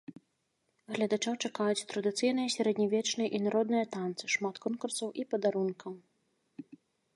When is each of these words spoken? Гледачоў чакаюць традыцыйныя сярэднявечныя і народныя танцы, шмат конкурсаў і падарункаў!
Гледачоў 0.93 1.35
чакаюць 1.47 1.85
традыцыйныя 1.91 2.53
сярэднявечныя 2.55 3.29
і 3.39 3.43
народныя 3.49 3.85
танцы, 3.99 4.23
шмат 4.39 4.55
конкурсаў 4.67 5.07
і 5.21 5.29
падарункаў! 5.35 5.91